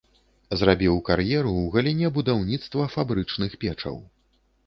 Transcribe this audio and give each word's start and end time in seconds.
Зрабіў 0.59 0.95
кар'еру 1.09 1.51
ў 1.57 1.67
галіне 1.75 2.07
будаўніцтва 2.17 2.87
фабрычных 2.97 3.51
печаў. 3.65 4.03